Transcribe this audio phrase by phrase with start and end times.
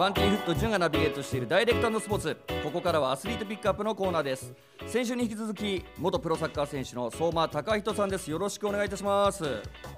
[0.00, 2.34] ファンティーフット潤がナビゲートしているダイレクトスポーツ。
[2.64, 4.54] ここからはアスリートピックアップのコーナーです。
[4.86, 8.30] 先週に引き続き元プロサッカー選手の相馬貴人さんです。
[8.30, 9.44] よろしくお願いいたします。
[9.44, 9.50] よ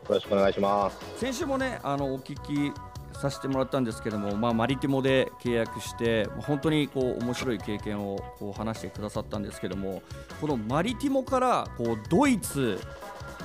[0.09, 0.99] ろしくお願いします。
[1.21, 2.77] 先週もねあのお聞き
[3.16, 10.03] させてもらったんですけども、まあ、マリティモで契約して本当にこう面白い経験をこう話してくださったんですけども
[10.41, 12.80] このマリティモからこうドイツ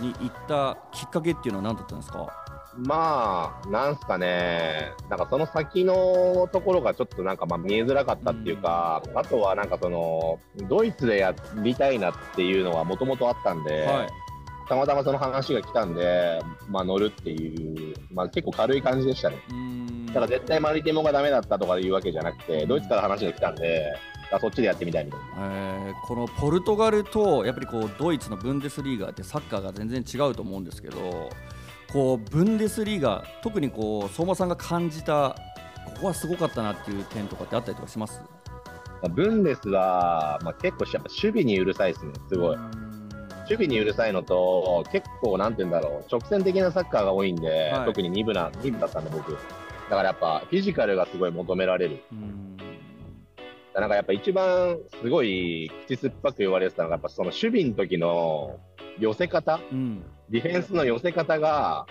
[0.01, 2.56] に行ったきっかけっていうのは何だったんですか？
[2.77, 14.07] まあ、なんすかね、なんかその先のところがちょっとなんかまあ見えづらかったっていうか、うん、あとはなんかその、ドイツでやりたいなっていうのはもともとあったんで、はい、
[14.69, 19.37] たまたまその話が来たんで、まあ乗るっていう、まあ結構軽い感じでしたね。
[20.07, 23.93] だから絶対マリティモがダメだったとかいうわけじゃなくて、ドイツから話が来たんで、
[24.39, 31.29] そっちでやってみたいみたいな、えー、このポルトガルとやっぱりこうドイツのブンデスリーガってサッカーが全然違うと思うんですけど
[31.91, 35.35] こうブンデスリーガ特にこう相馬さんが感じた
[35.85, 38.21] ここはすごかったなっていう点とかってあったりとかします？
[39.11, 42.57] ブンデスは、まあ、結構やっぱ守備にうるさいですね、すごい。
[42.57, 42.69] 守
[43.49, 49.31] 備にうるさいのと、結構、なんて言うんだろう、直線的なサッカーが多いんで、はい、特に2部な、2部だったんで、僕。
[49.31, 49.37] だ
[49.89, 52.01] からやっぱ、フィジカルがすごい求められる。
[53.79, 58.59] なんかやっぱ一番すごい口酸っぱく言われてたのが、やっぱその守備の時の
[58.99, 61.85] 寄せ方、うん、ディフェンスの寄せ方が、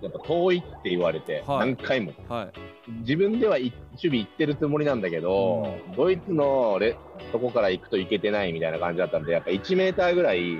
[0.00, 6.96] やっぱ遠いって言われて、はい、何回も、はい、自分では守備行ってるつもりなんだけど、うん、ドイツのレ
[7.32, 10.58] そこから行くといけてないみたいな感じだったんで、やっぱ1メーターぐらい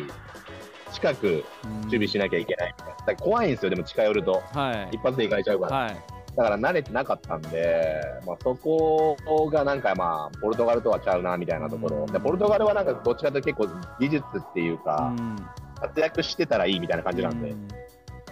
[0.92, 1.44] 近く
[1.82, 5.76] 守備しなきゃいけないみたいな、怖いんですよ、でも近寄ると、はい、一発で行かれちゃうから。
[5.76, 9.16] はいだから慣れてなかったんで、まあ、そこ
[9.52, 15.14] がなんかまあ、ポルトガルとはちゃうなみたいなところ、でポルトガルはなんかどっちかというと結構技術っていうか、
[15.80, 17.54] 活躍してたらいいみたいな感じなんで、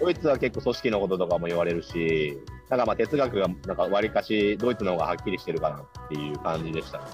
[0.00, 2.36] ドイツは結構組織のこととかも言われるし、
[2.68, 7.04] なんかまあ哲学がなんかわりかしドイツの方がはっきりしてるかなっていう感じでしたね。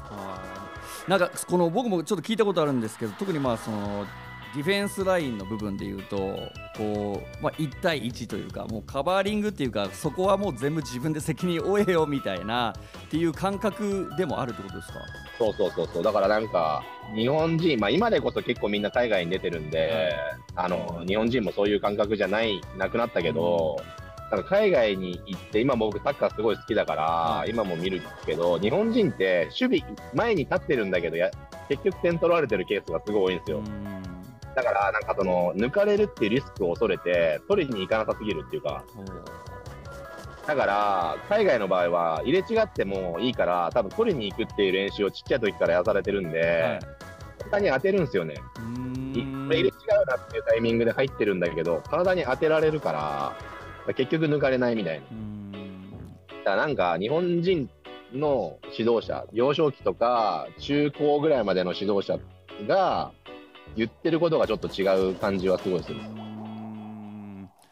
[1.07, 4.07] なんかこの僕もちょっと聞いたことあるんですけど特にまあその
[4.55, 6.17] ディフェンスラインの部分でいうと
[6.77, 12.75] こう、まあ、1対1というかもうカバーリングっていうかそこはもう全部自分で責任を負えよみたいな
[13.07, 15.01] っていう感覚でもあるってことですか？
[15.39, 16.03] そうそうそうそう。
[16.03, 16.83] だからなんか
[17.15, 19.79] 日本人、まあ、今でこそ結構みんな海外に出てるんで、
[20.57, 31.31] はい、あの日本人もそういう感覚じゃないなくなったけど、うん、なんか海外に行って今僕サッカーすごい好きだから、はい、今も見るけど日本人って守備前に立ってるんだけどや
[31.69, 33.63] 結局点取られてるケースがすごい多いんですよ。
[34.59, 38.85] うんだから、なんかその、抜かれるっていうリスクを恐れて、取りに行かなさすぎるっていうか、
[40.47, 46.81] だから、海外の場合は、入れ違ってもいいから、多分取りに行くっていう練習をちっちゃい時からやらされてるんで、はい、
[47.51, 48.35] 体に当てるんですよね。
[49.13, 49.71] 入れ違う
[50.07, 52.93] なっていうタイミングで入ってるんだけど、体に当てられるか
[53.87, 55.07] ら、結局抜かれないみたいな。
[56.39, 57.71] だからなんか、日本人
[58.13, 62.19] の指導者、幼少期とか中高ぐらいまでの指導者
[62.67, 63.13] が、
[63.77, 66.01] 言ってることがちょっと違う感じはすごいする。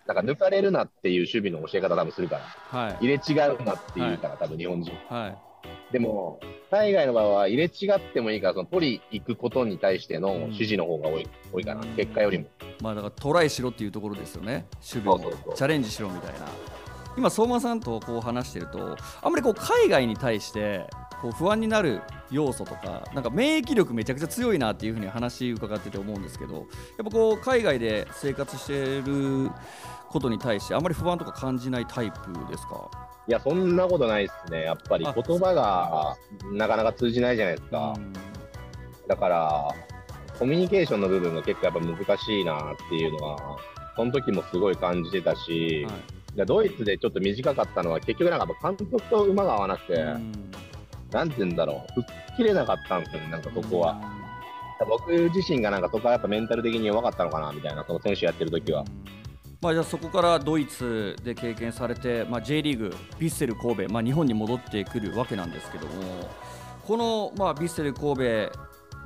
[0.06, 2.36] なんか抜かれるなっていう守備の教え方多分するか
[2.72, 4.92] ら、はい、入れ違うなっていうから、はい、多分日本人。
[5.08, 6.38] はい、でも、
[6.70, 12.46] 海外の場合は入れ違ってもいいから、その取り行くことに対しての指示の方が多いうん、多いかな、結果よりも。
[12.80, 15.54] まあだからトライしろっていうところですよね、守備を。
[15.54, 16.46] チャレンジしろみたいな。
[17.16, 20.86] 今、相馬さんとこう話してると、あんまりこう海外に対して
[21.22, 26.65] こう不安になる要素とかなんか免疫力めちゃくちゃ強いなっていうふうに話伺ってて思うんですけどやっ
[27.04, 29.50] ぱこう海外で生活してる
[30.09, 32.19] ことに対してあまり不安とか感じないタイプ
[32.50, 32.91] ですか？
[33.28, 34.62] いやそんなことないですね。
[34.62, 36.16] やっぱり言葉が
[36.53, 37.94] なかなか通じないじゃないですか、
[39.09, 39.69] だから
[40.38, 43.59] コミュニケーションの部分が結構やっぱ難しいなっていうのは
[43.97, 45.87] その時もすごい感じてたし、
[46.37, 50.04] はい、ドイツでちょっと短かったのは結局なんか監督と馬が合わなくて、
[51.10, 54.00] なんて言うんだろう、吹っ切れなかったんですよね、なんかそこは。
[54.88, 58.84] 僕自身がなんかそこはやっぱメンタル的に弱かったのかなみたいな、その選手やってる時は。
[59.62, 65.92] まあ、じゃあそこからドイツで経験されて、まあ、J リーグ、ヴィッセル神戸、まあ、日本に戻ってくるわけなんですけども、
[66.86, 68.22] この、まあ、ヴィッセル神戸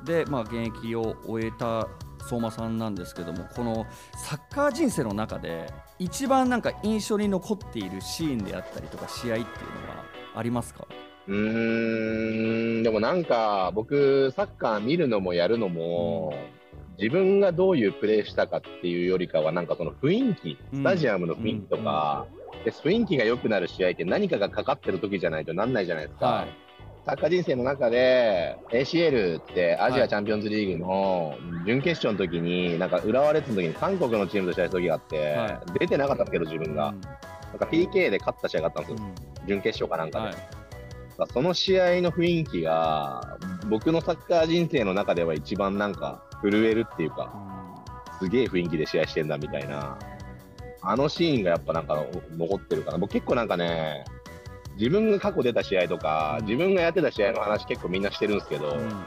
[0.03, 1.87] で、まあ、現役を終えた
[2.27, 3.85] 相馬さんなんですけども、この
[4.17, 10.03] サッカー人生の中で、一番なんか印象に残っているシーンであったりとか、試合っていうのは
[10.35, 10.85] ありますか？
[11.27, 16.33] うーん、でもなんか、僕、サッカー見るのもやるのも、
[16.97, 22.25] 自分がどういうプレーしたかっていうよりかは、なんかその雰囲気、スタジアムの雰囲気とか、
[22.63, 26.25] で雰囲気が良くなる試合って何かがかかってる時じゃないとなんないじゃないですか。
[26.27, 26.47] はい、
[27.05, 31.35] サッカー人生の中で ACL ってアジアチャンピオンズリーグの
[31.65, 39.09] 準決勝の時に、なんか浦和レッズの時に韓国のチームと試合した時があって、はい、出てなかったけど自分が、なんか PK で勝った試合があったんですよ、
[39.47, 40.60] 準決勝かなんかで。
[41.25, 43.37] かその試合の雰囲気が、
[43.69, 47.31] 僕のサッカー人生の中では一番なんか震えるっていうか、
[48.19, 49.97] すげえ雰囲気で試合してんだみたいな、
[50.81, 52.03] あのシーンがやっぱなんか
[52.35, 52.97] 残ってるかな。
[52.97, 54.03] 僕結構なんかね、
[54.77, 59.05] 自分が過去出た試合とか、自分がやってた試合の話結構みんなしてるんですけど、うん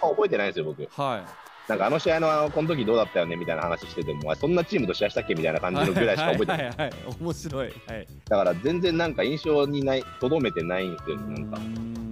[0.00, 0.86] 覚えてないんですよ、僕。
[1.00, 6.58] はいなんかあの試合のこの時どうだったよねみたいな話してても、そんなチームと試合したっけみたいな感じのぐらいしか覚えてない。
[6.58, 11.58] はいはいはい面白いはいだから全然なんか印象にない、とどめてないんですよ、なんか。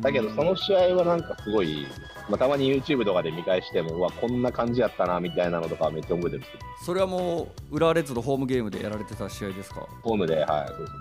[0.02, 1.86] だけどその試合はなんかすごい、
[2.28, 6.42] まあ、たまに YouTube とかで見返しても、うわ、こんな感じやったなみたいなのとかはめっちゃ覚えてる。
[6.84, 9.86] それはもう浦和レッズのホームゲームでやられてた試合ですか？
[10.02, 10.92] ホームで、はい、そうです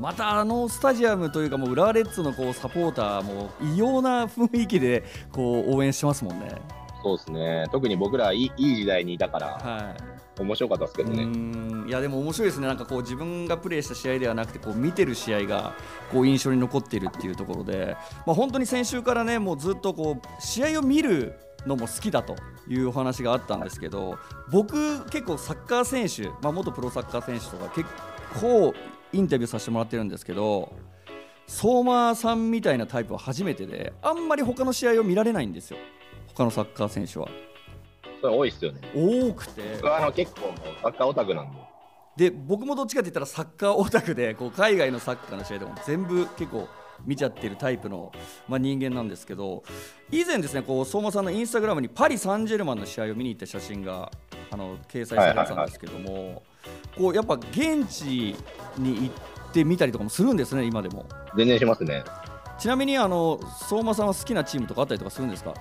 [0.00, 6.56] またあのスタジアムというかもう浦和レッズのこうサポーターも異様な雰囲気でこう応援してますもんね。
[7.04, 7.66] そうですね。
[7.70, 9.94] 特に僕らいいいい時代にいたから、は
[10.40, 10.42] い。
[10.42, 11.24] 面白かったですけどね。
[11.26, 15.74] んいやでも面白いですね、なんかこう自分がプレーした試合ではなくてこう見てる試合が
[16.10, 17.96] こう印象に残っているっていうところで、
[18.26, 21.34] まあ、本当に先週からねもうずっとこう試合を見る
[21.66, 22.36] のも好きだと
[22.68, 24.18] いうお話があったんですけど
[24.50, 27.88] 僕、結構サッカー選手、まあ、元プロサッカー選手とか結
[28.40, 28.74] 構
[29.12, 30.72] インタビューさせてもらってるんですけど
[31.46, 35.76] 相馬さんみたいなタイプは初めてであんまり他の試合を見られないんですよ
[36.34, 37.28] 他のサッカー選手は？
[38.20, 38.80] それ多いっすよね。
[38.94, 40.52] 多くて僕はあの結構
[40.82, 41.50] サッカーオタクなん
[42.16, 42.30] で。
[42.30, 46.68] で僕もどっちかって言ったらサッカーオタクでこう海外のサッカーの試合でも全部結構
[47.04, 48.12] 見ちゃってるタイプの、
[48.48, 49.64] まあ、人間なんですけど
[50.12, 54.12] 以前ですねこう相馬さんのインスタグラムにパリ・サンジェルマンの試合を見に行った写真が
[54.52, 56.44] あの掲載されてたんですけども、
[56.96, 58.36] こうやっぱ現地
[58.78, 59.10] に行
[59.48, 62.04] ってみたりとかもするんですね今でも全然しますね。
[62.60, 65.52] ちなみにあの相馬さんは好きなチームとかあったりとかするんですか？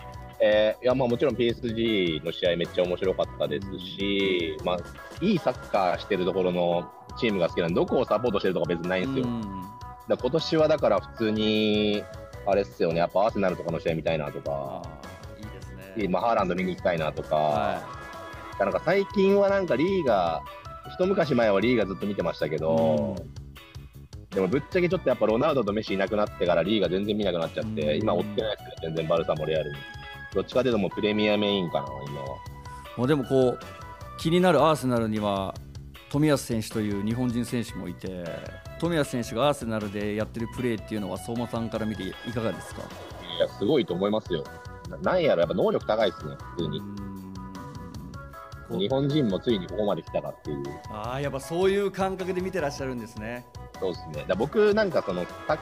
[0.46, 4.78] えーいやまあもちろん PSG の試合めっちゃ面白かったですし、まあ、
[5.22, 9.34] いいサッカーしてるところのチームが好きなんで、どこをサポートしてるとか別にないんですよ。
[10.10, 12.04] だ今年はだから普通に、
[12.46, 14.82] あれっすよね、やっぱアーセナルとかの試合見たいなとか、
[15.38, 16.08] いいですね。
[16.10, 17.82] まあ、ハーランド見に行きたいなとか、は
[18.60, 23.16] なんか最近はなんかリーガー、一昔前はリーガーずっと見てましたけど、
[24.32, 28.02] でもぶっちゃけちょっとやっぱロナウドとメッシいなくなってからリーガー全然見なくなっちゃって、うん。
[28.02, 29.78] 今追ってないですね、全然バルサもレアルに。
[30.34, 32.38] どっちかというともうプレミアメインかな、今は。
[32.98, 33.60] もうでもこう
[34.18, 35.54] 気になるアーセナルには
[36.12, 38.24] 冨安選手という日本人選手もいて
[38.80, 42.82] 冨安選手がアーセナルでやってるプレーっていうのは相馬さんから見ていかがですか？
[42.82, 44.44] いや、すごいと思いますよ。
[44.90, 46.82] ななんやろ、やっぱ能力高いですね、普通に。
[48.80, 50.64] 日本人もついにここまで来たかっていう。
[50.92, 53.46] ああやっぱそういう感覚で見てらっしゃるんですね
[53.80, 54.26] そうですね。
[54.28, 55.60] だ僕なんかそのサッ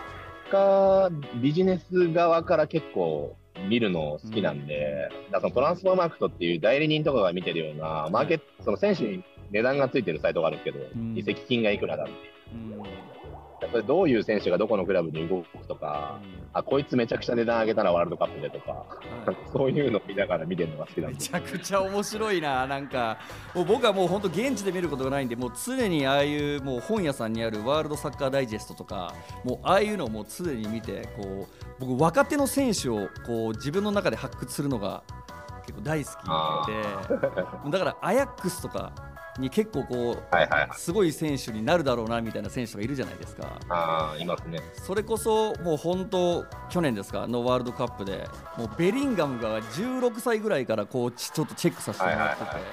[0.50, 3.36] カービジネス側から結構
[3.68, 11.18] 見るの好きなんで、だからそのトランスファーマークトっていう代理人とかが見てるような、マーケット、その選手に値段がついてるサイトがあるんですけど、ん。
[11.18, 12.06] 移籍金がいくらだ。
[12.06, 13.72] うん。
[13.72, 16.20] それどういう選手がどこのクラブに動くとか、
[16.54, 18.86] あ、こいつめちゃくちゃ値段上げたらワールドカップでとか、は
[19.32, 19.38] い。
[19.54, 21.18] そういうのを見ながら見てるのが好きなんで。
[21.18, 23.18] めちゃくちゃ面白いな、なんか。
[23.56, 29.14] もう僕はもう本当現地で見ることがないんで、もう常にああいうもう本屋さんにあるワールドサッカーダイジェストとか、
[29.46, 35.04] もうああいうのをもう常に見て、こう僕若手の選手をこう自分の中で発掘するのが
[35.66, 38.92] 結構大好あきで、だからアヤックスとか
[39.40, 39.96] に結構こ
[40.32, 40.70] うはいはいはい。
[40.76, 43.60] すごい選手になるだろうなみたいな選手とかいるじゃないですか。
[43.70, 44.60] ああ、いますね。
[44.74, 47.28] それこそもう本当去年ですか？
[47.28, 48.28] のワールドカップで
[48.58, 52.64] もうベリンガムが16歳ぐらいからこうちちょっとチェックさせてもらってて、はいはい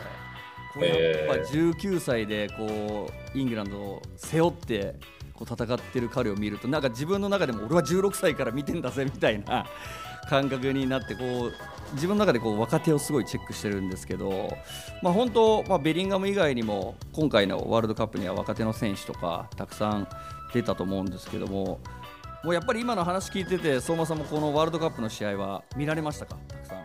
[0.75, 0.95] こうやっ
[1.29, 4.97] ぱえ19歳でこうイングランドを背負って
[5.33, 9.65] こう戦ってる彼を見るとなんか自分の中でも俺は16歳から見てんだぜみたいな
[10.29, 11.53] 感覚になってこう
[11.95, 14.57] 自分の中でこう若手をすごいチェックしてるんですけど、
[15.03, 20.09] まあ、本当、まあ、ベリンガム以外にも今回のワールドカップには若手の選手とかたくさん
[20.53, 21.81] 出たと思うんですけども
[22.45, 26.37] もうやっぱり今の話聞いてて相馬さんもこのワールドカップの試合は見られましたか？
[26.47, 26.85] たくさん。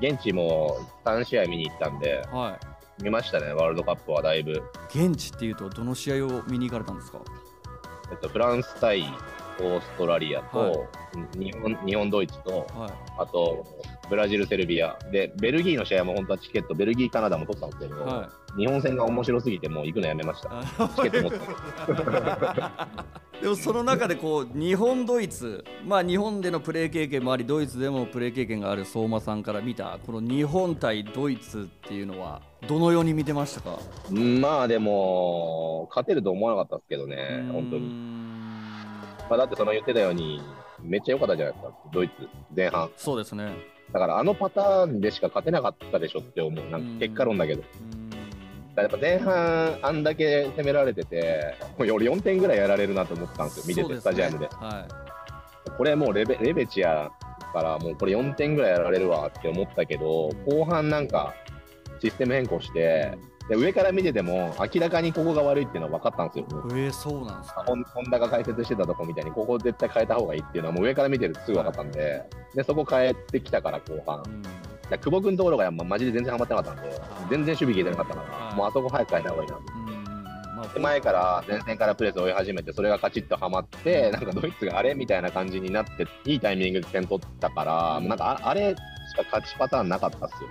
[0.00, 2.58] 現地も3試合見に行ったんで、は
[3.02, 4.52] 見ましたね、ワールドカップはだいぶ。
[4.52, 4.56] い、
[4.94, 7.18] 現地っていうとどの試合を見に行かれたんですか？
[8.10, 9.04] えっと、フランス対
[9.60, 10.70] オーストラリアと、は
[11.34, 11.38] い。
[11.38, 12.92] 日本日本、ドイツと、はい。
[13.18, 13.64] あと
[14.08, 14.98] ブラジル、セルビア。
[15.10, 18.60] で、ベルギーの試合も本当はチケット、ベルギー、カナダも取ったんですけど、はい。
[18.60, 20.50] 日本戦が面白すぎて、もう行くのやめました。
[21.02, 21.38] チケット持って。
[23.42, 33.80] でもその中でこう日本、ドイツ、まあ、日本でのプレー経験もありドイツでもプレー経験がある相馬さんから見たこの日本対ドイツっていうのはどのように見てましたか？
[34.12, 37.90] まあでも、勝てると思わなかったですけどね、本当に。
[39.32, 40.42] にまあ、だってその言ってたように、
[40.82, 42.90] めっちゃ良かったじゃないですか、ドイツ、前半。
[42.98, 43.54] そうですね。
[43.90, 47.62] だからあのパターンでしか勝てなかったでしょって思う、なんか結果論だけど。
[47.62, 47.72] だか
[48.74, 54.46] らやっぱ前半、あんだけ攻められてて、もう俺4点ぐらいやられるなと思ったんですよ、見てて、スタジアムで。
[54.48, 54.86] は
[55.78, 57.10] これもうレベレベチや
[57.54, 61.34] から、もうこれ4点ぐらいやられるわって思ったけど、後半なんか
[62.00, 63.16] システム変更して、
[63.52, 66.64] で上から見てても明らかにここが悪いっていうのは分かったんですよ。
[66.70, 67.62] えー、そうなんですか。
[67.66, 72.22] ホンホンダが解説してたとこみたいに、ここ絶対変えた方がいいっていうのはもう上から見てるとすぐ分かったんで、
[72.54, 74.22] でそこ変えてきたから後半。
[74.24, 74.28] う
[74.96, 74.98] ん。
[74.98, 79.56] 久保君のところが、まあ、マジで全然ハマってなかったんで、全然守備消えてなかったから、はいもうあそこ早く変えた方がいいな。
[79.56, 79.92] うん
[80.56, 88.74] まあで前から前線からプレスを追い始めて、それがカチッとはまって、なんかドイツがあれみたいな感じになって、いいタイミングで点取ったから、なんかああれ
[89.12, 90.48] しか勝ちパターンなかったっすよ。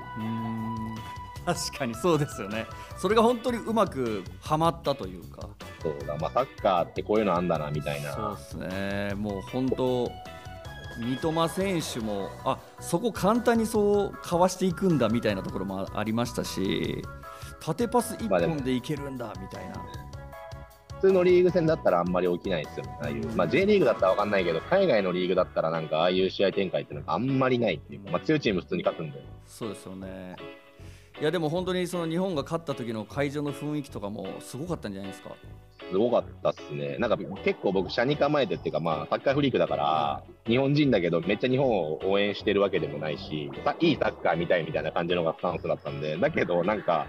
[1.45, 2.65] 確かにそうですよね
[2.97, 5.49] それが本当にうまくはまったというか
[5.81, 8.13] そうだ、まあ、サッカーってこういうのあんだなみたいな。
[8.13, 10.11] そうですねもう本当
[10.99, 17.01] 三笘選手もあそこ簡単にそうかわしていくんだみたいなところもありましたし
[17.61, 19.75] 縦パス一まあでも本でいけるんだみたいな、
[21.01, 22.97] 普通のリーグ戦だったらあんまり起きないですよね。
[23.01, 29.23] ああいうまあ、J リーグだったらわかんないけど、海外のリーグだったらなんかああいう試合展開っていうのがあんまりないっていうか、まあ、強いチーム普通に勝つんで。
[29.45, 30.35] そうですよね
[31.21, 35.29] いやでも本当にその日本が勝った時の会場の雰囲気とかもすごかったんじゃないですか？
[35.91, 36.97] すごかったっすね。
[36.97, 47.05] なんか結構僕、車に構えてっていうか、まあ、サッカーフリークだから、日本人だけど、めっちゃ日本を応援してるわけでもないし、さいいサッカー見たいみたいな感じのがスタンスだったんで、だけど、なんか、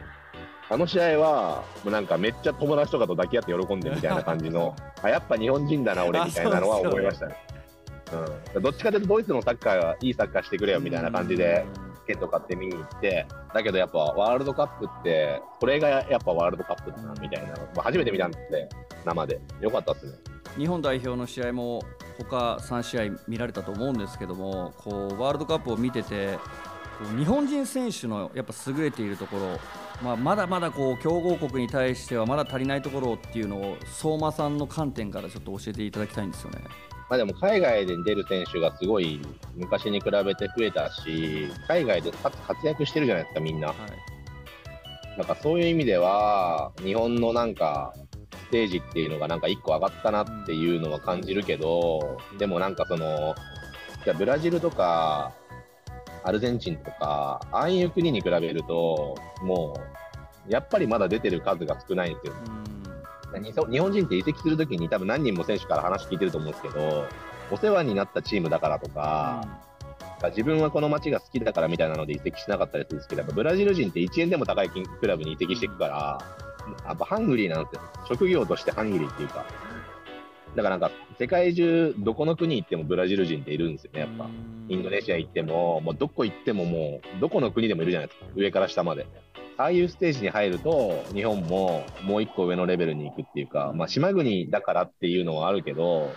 [0.68, 7.36] あの試合は、なんかめっちゃ友達とかと抱き合って喜んでるみたいな感じの、 あやっぱ日本人だな、俺みたいなのは思いましたね。
[8.54, 11.64] うん、どっちかというと、ドイツのサッカーがいいサッカーしてくれよみたいな感じで、
[12.02, 18.38] チケット買って見に行って、だけどやっぱワールドカップって、これがやっぱワールドカップだなみたいな、まあ、初めて見たんで、
[19.04, 19.40] 生で。
[19.60, 20.12] よかったっすね。
[20.56, 21.82] 日本代表の試合も
[22.18, 26.38] 他3試合見られたと思うんですけどもこうワールドカップを見てて
[27.16, 29.58] 日本人選手のやっぱ優れているところ、
[30.02, 36.60] まあ、まだまだこう強豪国に対してはまだ足りないところっていうのを相馬さんの観点からちょっと教えていただきたいんですよね。
[37.12, 39.20] まあ、でも海外で出る選手がすごい
[39.54, 43.68] 昔に比べて増えたし、海外で活躍してるじゃないですか、みんな。
[43.68, 43.76] はい
[45.18, 47.92] なんかそういう意味では、日本のなんか、
[48.46, 53.34] ステージっていうのがなんか一個上がったなっていうのは感じるけど、でもなんかその、
[54.04, 55.34] じゃあブラジルとか、
[56.24, 59.78] アルゼンチンとか、ああいう国に比べると、も
[60.48, 62.32] う、やっぱりまだ出てる数が少ないんですよ。
[62.34, 62.71] 日本
[63.40, 67.06] 日本人って移籍するときに多分何人も選手から話聞いてると思うんですけど、
[67.50, 69.44] お世話になったチームだからとか、
[70.30, 76.18] 自分はこの街が好きだからみたいなので移籍しなかったりするんですけど、やっぱブラジル人って1円でも高い金クラブに移籍していくから、
[76.86, 77.82] やっぱハングリーなんですよ。
[78.08, 79.44] 職業としてハングリーっていうか。
[80.56, 84.28] だからなんか、世界中、どこの国行ってもブラジル人っているんですよね、やっぱ。
[84.68, 88.26] インドネシア行っても、もうどこ行ってももう、どこの国でもいるじゃないですか。
[88.34, 89.06] 上から下まで。
[89.56, 96.10] ああいうステージに入ると、日本ももう一個上のレベルに行くっていうか、まあ、島国だからっていうのはあるけど、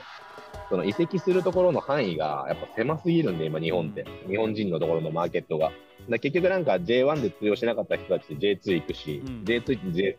[0.69, 4.05] その移籍するところの範囲がやっぱ狭すぎるんで、今、日本って。
[4.27, 5.71] 日本人のところのマーケットが。
[6.09, 9.75] だ結局なんか J1 で通用しなかった人たちって J2 行くし、うん J2 って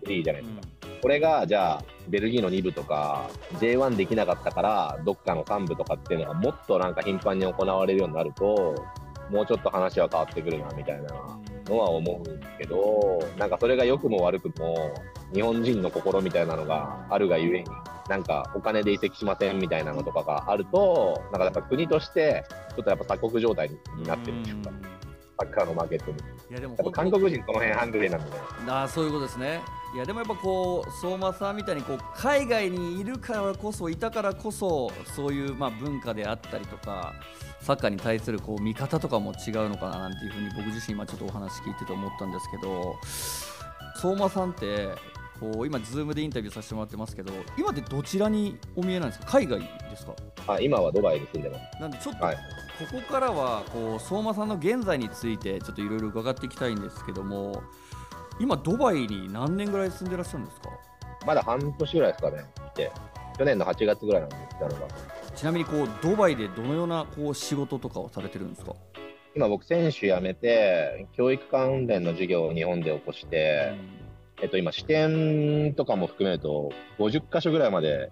[0.07, 0.96] J3 じゃないですか。
[1.07, 8.75] これがじゃあベルギーの2部とか J1 できなかったからどっかの3部とかっていうのがもっとなんか頻繁に行われるようになると
[9.31, 11.03] もうちょっと話は変わってくるなみたいな
[11.69, 14.93] のは思うんですけどなんかそれが良くも悪くも
[15.33, 17.67] 日本人の心みたいなのがあるがゆえに
[18.09, 24.73] なんかお金で移籍しませんみたいなのとかがあるとなんかやっぱ国としてちょっとやっぱ鎖国状態になってるっていうか。
[25.38, 26.19] サッカーのマーケットに。
[26.50, 28.37] いやでも韓国人その辺ハングリーなんでね
[28.69, 29.61] あーそういうことですね。
[29.95, 37.14] いやでもやっぱこう相馬さんみたいにこう海外にいるからこそいたからこそそういうまあ文化であったりとか
[37.61, 42.97] サッカーに対するこう見方とかも違うのかななんていうふうに僕自身今ちょっとお話聞いてて思ったんですけど
[44.00, 44.88] 相馬さんって
[45.38, 49.26] こう今ズームでインタビューさせてもらってますけど今ってどちらにお見えなんですか？
[49.33, 49.66] 海外で
[49.97, 50.14] すか？
[50.47, 51.81] あ今はドバイに住んでます。
[51.81, 52.37] なんでちょっとはい。
[52.37, 52.40] こ
[52.93, 57.62] こからはこう相馬さんの現在についてちょっといろいろ伺っていきたいんですけども
[58.38, 60.69] 今ドバイに何年ぐらい住んでらっしゃるんですか？
[61.26, 62.93] まだ半年ぐらいですかね、来て。
[63.38, 64.88] 去年の8月ぐらいなんで来たのが。
[65.35, 68.73] ちなみにこうドバイでどのようなこう仕事とかをされてるんですか、
[69.35, 73.75] 今僕選手辞めて、教育関連の授業を日本で起こして、
[74.43, 78.11] えっと今支店とかも含めると50箇所ぐらいまで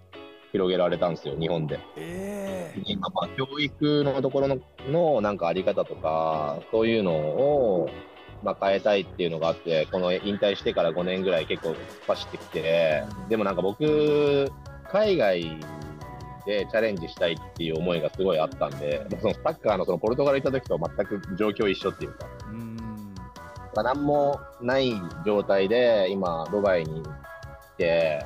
[0.55, 1.79] 広げられたんですよ、日本で。
[1.97, 4.57] ええ今まあ教育のところの
[4.89, 7.89] のなんかあり方とか、そういうのを、
[8.43, 11.77] まあ、変えたいっていうのがあって、この引退してから5年ぐらい結構突っ
[12.07, 14.49] 走ってきて、でもなんか僕、
[14.91, 15.43] 海外
[16.45, 22.34] でチャレンジしたいっていう思いがすごいあったんで、そのサッカーのそのポルトガル行った時と全く状況一緒っていうか、うん
[23.75, 24.93] まあ、何もない
[25.25, 27.07] 状態で今、ドバイに来
[27.77, 28.25] て、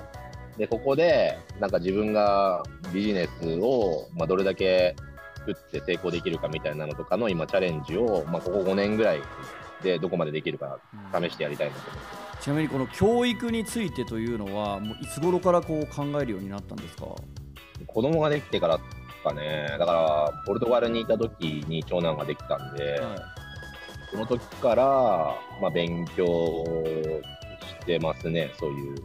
[0.57, 2.63] で、ここで、なんか自分が
[2.93, 4.95] ビジネスを、まあ、どれだけ
[5.37, 9.21] 作って成功できるかみたいなのとかの今チャレンジを、まあ、ここ5年ぐらい
[9.81, 10.79] でどこまでできるか
[11.13, 12.43] 試してやりたいなと思って。
[12.43, 17.05] ちなみにこの教育についてというのはもういつ頃からこう考えるようになったんですか？
[17.87, 18.79] 子供ができてから
[19.23, 19.75] かね。
[19.77, 23.17] だからポルトガルにいた時に長男ができたんで、はい、
[24.11, 24.83] その時から、
[25.61, 26.65] まあ、勉強
[27.81, 28.95] してますねそういう。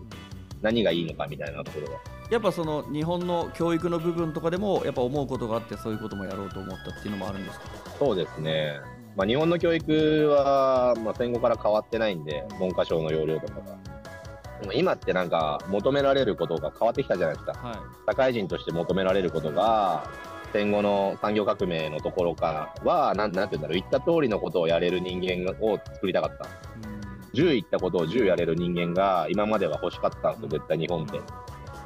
[0.62, 2.00] 何がいいのかみたいなところは。
[2.30, 7.66] やっぱその日本の教育の部分とかでもやっぱ思うことがあってそういうこともやろうと思ったっていうのもあるんですか？
[7.98, 8.80] そうですね。
[9.14, 13.78] まあ、日本の教育は、まあ、戦後から変わってないんで、文科省の要領とかが。
[14.72, 17.76] 今ってなんか求められることが変わってきたじゃないですか、はい、
[18.08, 20.10] 社会人として求められることが
[20.54, 26.46] 戦後の産業革命のところからはなんなんて言うんだろう言った通りのことをやれる人間を作りたかった、
[27.34, 31.18] 10言ったことを10やれる人間が今までは欲しかったんですよ絶対日本って。
[31.18, 31.24] だ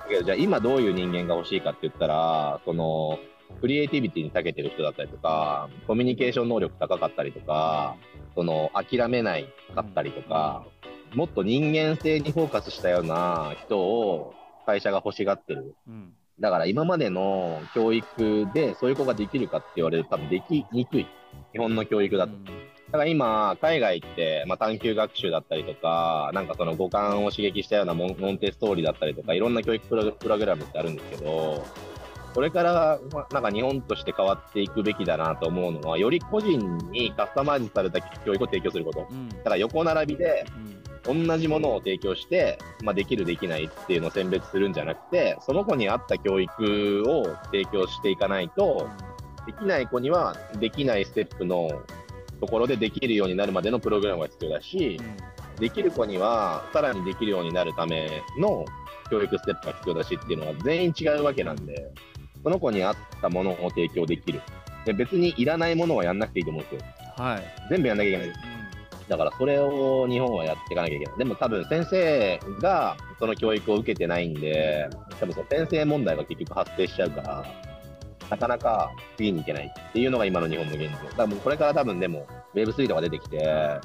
[0.08, 3.18] けどじゃあ今どういう人間が欲しいかって言ったらその
[3.62, 7.96] クリエイティビティに長けてる人だったりとか、コミュニケーション能力高かったりとか、
[8.34, 10.64] その諦めないかったりとか、
[11.14, 14.34] もっと人間性にフォーカスしたような人を
[14.66, 15.74] 会社が欲しがってる。
[16.40, 21.06] だから今までの教育でそういう子ができるかって言われると多分できにくい。
[21.52, 22.32] 日本の教育だと。
[22.90, 29.94] だから今、海外って、まあ、探究学習だったりとか、なんかその五感を刺激したようなモンテストーリーだったりとか、いろんな教育プ
[30.28, 31.66] ログラムってあるんですけど、
[32.34, 33.00] これから
[33.32, 39.06] なんか日本として変わっていくべきだなと思うのは、より個人にカスタマイズされた教育を提供すること。
[39.10, 40.46] うん、だから横並びで、
[41.08, 48.88] 同じものを提供して、まあ、できる、できないっていうのを選別するんじゃなくて、その子に合った教育を提供していかないと、
[49.46, 51.70] できない子にはできないステップの
[52.40, 55.00] ところでできるようになるまでのプログラムが必要だし、
[55.58, 58.64] できる子にはさらにできるようになるための
[59.10, 61.90] 教育ステップが必要だしっていうのは全員違うわけなんで、
[62.42, 64.40] その子に合ったものを提供できる。
[64.84, 67.24] で別にいらないものはやんなくていいと思うんですよ。
[67.24, 67.42] はい。
[67.70, 68.57] 全部やんなきゃいけない。
[69.08, 71.18] だからそれを日本はやっていかなきゃいけない。
[71.18, 77.46] でも多分先生がその教育を受けてないんで、多分その先生問題が結局発生しちゃうから、
[78.30, 80.88] なかなか次に行けないっていうのが今の日本の現状。
[80.88, 83.80] だからもうこれから多分でも Web3 とか出てきて、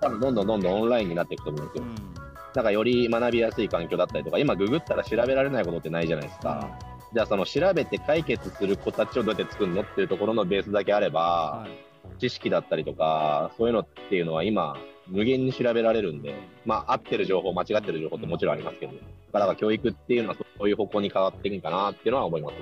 [0.00, 1.84] 多分どんどんどんどんオンラインになっていくと思うんですよ。
[1.84, 2.22] うん、だ
[2.54, 6.70] からより学びやすい環境だったりとか、今ググったら調べられないことってないじゃないですか。
[6.84, 11.70] うんじゃあその調べて解決する子たちをどうやって作るのっていうところのベースだけあれば、はい、
[12.18, 14.76] 知識だったりとか、そういうのっていうのは今、
[15.08, 16.34] 無限に調べられるんで、
[16.64, 18.92] まあ、合ってる情報、間違ってる情報ってもちろんありますけど、
[19.32, 22.54] だから教育っていうのはそういう方向に変わっていくんかなっていうのは思います、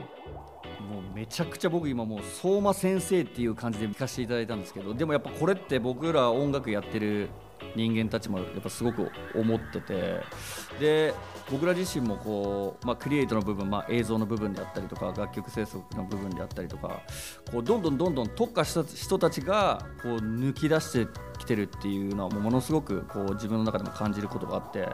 [0.82, 7.28] もうめちゃくちゃ僕今もう相馬先生っていう感じで聞かせていただいたんですけどでもやっぱこれって僕ら音楽やってる
[7.76, 10.20] 人間たちもやっぱすごく思ってて。
[10.78, 11.14] で
[11.50, 17.00] 僕ら自身もこう、まあ、クリエイトの部分、まあ、映像の部分であったりとか楽曲制作の部分であったりとか
[17.50, 21.06] こうどんどんどんどん特化した人たちがこう抜き出して
[21.38, 24.86] きてるっていうのはもうものすごくこう自分の中でも感じることがあって、ま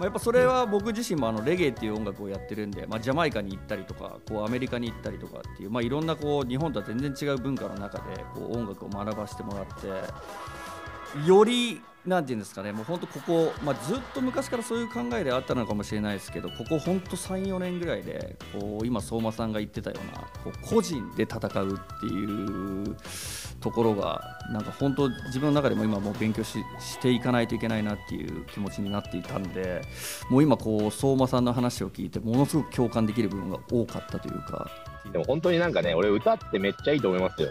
[0.00, 22.96] あ、やっぱそれは僕自身もあのレゲエっていう音楽をやってるんで、まあ、ジャマイカに行ったりとかこうアメリカに行ったりとかっていう、まあ、いろんなこう日本とは全然違う文化の中でこう音楽を学ばせてもらってよりなんていうんですかね、もう本当ここ、まあ、ずっと昔からそういう考えであったのかもしれないですけど、ここ本当3、4年ぐらいで、こう今、相馬さんが言ってたような、こう個人で戦うっていう
[23.60, 29.82] ところが、なんか本当、自分の中でも今、もう勉強ししていかないといけないなっていう気持ちになっていたんで、
[30.28, 34.70] もう今、こう相馬さんの話を聞いて、ものすごく共感できる部分が多かったというか。
[35.12, 37.48] でも本当になんかね、俺、歌ってめっちゃいいと思いますよ。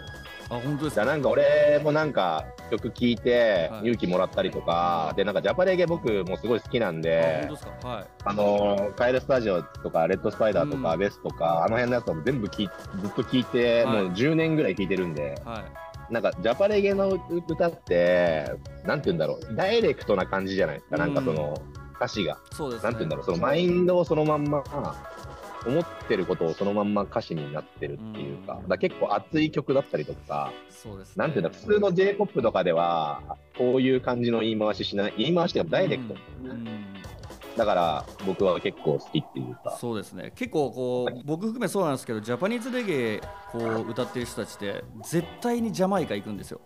[0.52, 1.04] あ本当ですか？
[1.04, 7.48] なんか俺もなんか曲聴いて勇気もらったりとか、はい、でなんかジャパレゲ僕もすごい好きなんで
[7.84, 12.70] あ,、はい、あのカエルスタジオとかレッドスパイダーとか、ベスとかあの辺のやつも全部きず
[13.06, 15.64] っと聴いて、はい、もう10年ぐらい聴いてるんで、はい、
[16.10, 18.50] なんかジャパレゲの歌って
[18.84, 20.76] なんて言うんだろうダイレクトな感じじゃない？
[20.76, 21.62] ですか、なんかその
[21.96, 24.64] 歌詞が、そうです、ね、なんて言うんだろうそのマインドをそのまんま
[25.66, 36.89] 思ってることをそのまんま歌詞になってるっていうか、うん、だ結構熱い曲だったりとか、そうです、ね、なんていうんだ、普通の J-POP とかでは、こういう感じの言い回ししない、言い回しってダイレクト、うん、うん、
[37.56, 39.76] だから僕は結構好きっていうか。
[39.80, 40.32] そうですね。
[40.34, 46.60] 結構こう、僕含めそうなんですけど、ジャパニーズレゲエこう歌ってる人たちって絶対にジャマイカ行くんですよ。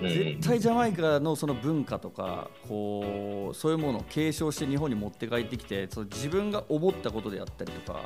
[0.00, 8.00] 絶対ジャマイカのその文化とかこうそういうものを継承して日本に持って帰ってきてその自分が思ったことであったりとか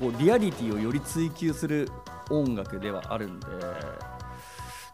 [0.00, 1.88] こうリアリティをより追求する
[2.28, 4.11] 音楽ではあるんでだ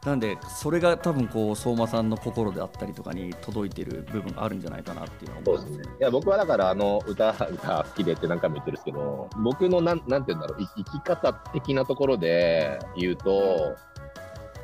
[0.08, 5.84] なんでそれが多分こう相馬さんの心であったりとかに届いてる部分があるんじゃないかなっていうのは思いますね。
[6.00, 13.76] いや僕はだからあの歌が好きでって何回も言ってるんですけど僕のなんなんて言うんだろう生き方的なところで言うと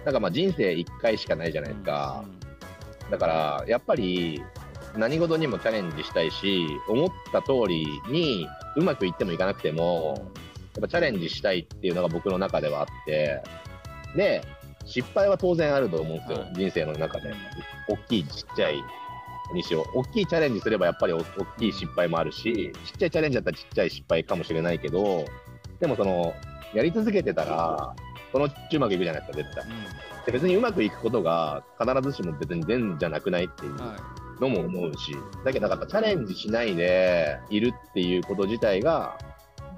[0.07, 2.25] なんかまあ人生1回しかないじゃないですか、
[3.11, 4.43] だからやっぱり
[4.97, 10.31] 何事にもチャレンジしたいし思った通りにうまくいってもいかなくても
[10.75, 13.43] やっぱチャレンジしたいっていうのが僕の中ではあって。
[14.17, 14.43] で
[14.85, 16.53] 失敗は当然あると思うんですよ、はい。
[16.55, 17.33] 人生の中で。
[17.89, 18.83] 大きいちっちゃい
[19.53, 19.99] にしよう。
[19.99, 21.23] 大きいチャレンジすればやっぱり大
[21.59, 25.25] きい失敗もあるしちっちゃいチャレンジだったらちっちゃい失敗かもしれないけど
[25.81, 26.35] でもその
[26.75, 27.95] やり続けてたら
[28.33, 29.65] そのうちうまくいくじゃないですか絶対。
[30.27, 33.77] で別にうまくいくことが必ずしも別に善じゃなくないっていう
[34.41, 39.19] のも思うしだけどなんかチャレンジしないでいるっていうこと自体が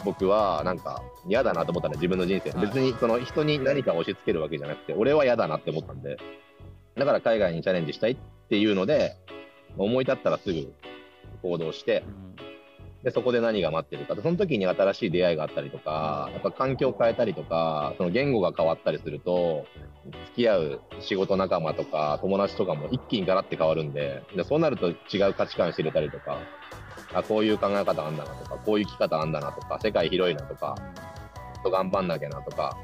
[0.06, 2.66] 僕はなんか嫌だなと思ったら自分の人生、はい。
[2.66, 6.16] 別にその人に何か押し付けるわけじゃなくて俺は嫌だなって思ったんで
[6.96, 8.16] だから海外にチャレンジしたいっ
[8.48, 9.16] ていうので
[9.76, 10.72] 思い立ったらすぐ
[11.42, 12.56] 行動してうん。
[13.06, 19.64] でそこで何が待ってるかその時に新しい出会いがあったりとかやっぱ環境を変えたりとかその言語が変わったりすると
[20.32, 26.38] 付き合う仕事仲間とか友達とかも一気にガラッて変わるんででそうなると違う価値観知れたりとか
[27.16, 30.76] あこういう考え方あんだなとかこういう生き方あんだなとか世界広いなとか
[31.62, 32.76] と頑張んなきゃなとか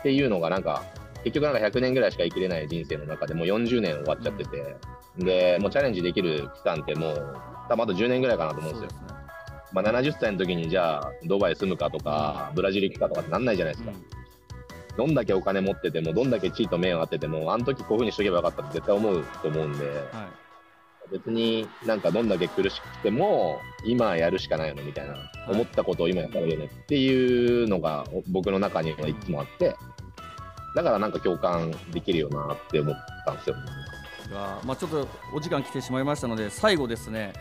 [0.00, 0.82] っていうのがなんか
[1.24, 4.76] 結局なんか100年ぐらいしか生きれない人生の中でもう40年終わっちゃってて、
[5.18, 7.36] でもうチャレンジできる期間ってもう
[7.68, 9.00] 多分あと10年ぐらいかなと思うんですよ。
[9.72, 13.92] まあ、70歳の時にじゃあドバイ住むかとか、ブラジル行くかとかってなんないじゃないですか、
[14.96, 19.84] どんだけお金持っててもどんだけ地位と面を当ててもあの時こういうふうにしとけばよかったって絶対思うと思うんで。
[19.84, 20.45] うんはい
[21.12, 25.16] 別になんかどんだけ苦しくても今やるしかないよねみたいな、
[25.48, 29.76] 思ったことを今やったらいいよねっていうのが僕の中にはいつもあって
[30.74, 33.56] だからなんか共感できるよなって思ったんですよ。
[34.30, 37.32] がまあ、ちょっとお時間来てしまいましたので最後ですね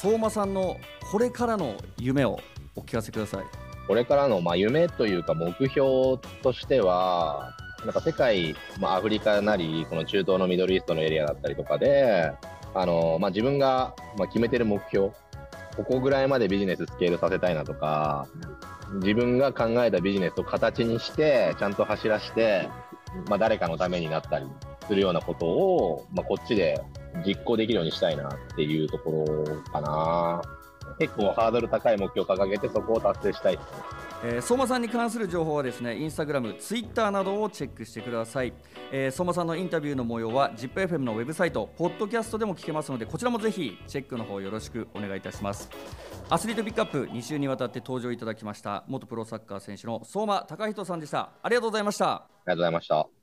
[0.00, 0.76] 相馬さんの
[1.10, 2.38] これからの夢を
[2.76, 3.44] お聞かせください。
[3.88, 7.54] これからのまあ夢というか目標としては、
[7.84, 12.30] なんか世界、まあ、アフリカなり、この中東のミドルイーストのエリアだったりとかで、
[12.74, 15.10] あのまあ、自分がま決めてる目標、
[15.76, 18.26] ここぐらいまでビジネススケールさせたいなとか、
[18.94, 22.68] 自分が考えたビジネスを形にして、ちゃんと走らして、
[23.28, 24.46] まあ、誰かのためになったり
[24.86, 26.82] するようなことを、まあ、こっちで
[27.26, 30.42] 実行できるようにしたいなっていうところかな。
[30.98, 34.07] 結構ハードル高い目標を掲げて、そこを達成したいですね。
[34.24, 38.52] えー相馬さんに関する情報はですねインスタグラム、ツイッターなどをチェックしてください、
[38.90, 45.70] えー相馬さんのインタビューの模様は ZIPFM のウェブサイトポッドキャストでも聞けますのでこちらもぜひチェックの方よろしくお願いいたします。
[46.30, 51.30] アスリートピックアップ2週にわたって登場いただきました元プロサッカー選手の相馬貴人さんでした。
[51.42, 52.12] ありがとうございました。
[52.12, 53.17] ありがとうございました。